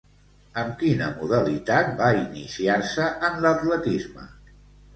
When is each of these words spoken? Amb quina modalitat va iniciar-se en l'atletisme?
Amb 0.61 0.71
quina 0.79 1.09
modalitat 1.19 1.93
va 2.01 2.09
iniciar-se 2.23 3.13
en 3.31 3.41
l'atletisme? 3.47 4.29